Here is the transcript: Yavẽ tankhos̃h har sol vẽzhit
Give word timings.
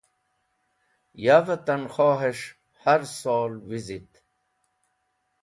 Yavẽ 1.23 1.59
tankhos̃h 1.65 2.45
har 2.83 3.01
sol 3.19 3.53
vẽzhit 3.67 4.11